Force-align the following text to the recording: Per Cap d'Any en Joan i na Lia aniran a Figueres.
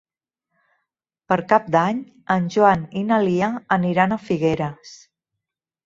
Per 1.33 1.37
Cap 1.51 1.67
d'Any 1.77 2.01
en 2.39 2.49
Joan 2.57 2.89
i 3.03 3.07
na 3.13 3.23
Lia 3.29 3.53
aniran 3.79 4.17
a 4.17 4.23
Figueres. 4.27 5.01